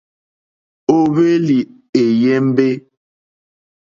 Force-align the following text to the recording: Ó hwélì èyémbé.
Ó 0.95 0.97
hwélì 1.13 1.57
èyémbé. 2.01 2.67